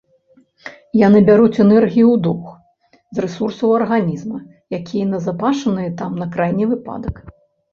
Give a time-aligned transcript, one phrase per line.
[1.07, 2.47] Яны бяруць энергію ў доўг
[3.17, 4.39] з рэсурсаў арганізма,
[4.79, 7.15] якія назапашаныя там на крайні выпадак.